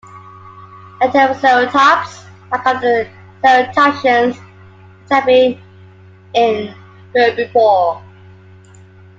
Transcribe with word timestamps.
"Leptoceratops", 0.99 2.25
like 2.51 2.65
other 2.65 3.07
ceratopsians, 3.43 4.33
would 4.33 5.11
have 5.11 5.25
been 5.27 5.61
an 6.33 6.73
herbivore. 7.15 8.01